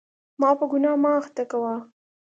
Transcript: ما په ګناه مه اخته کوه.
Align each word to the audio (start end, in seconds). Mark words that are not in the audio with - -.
ما 0.41 0.49
په 0.59 0.65
ګناه 0.71 0.97
مه 1.01 1.11
اخته 1.19 1.43
کوه. 1.51 1.75